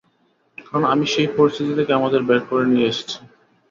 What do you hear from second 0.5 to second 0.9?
কারণ,